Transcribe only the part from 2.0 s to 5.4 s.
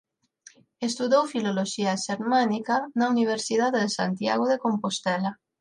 Xermánica na Universidade de Santiago de Compostela.